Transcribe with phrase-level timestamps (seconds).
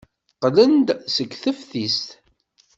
[0.33, 2.09] Qqlen-d seg teftist.